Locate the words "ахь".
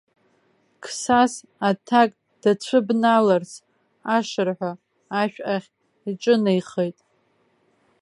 5.53-5.69